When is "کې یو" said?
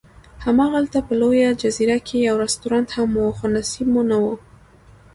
2.07-2.35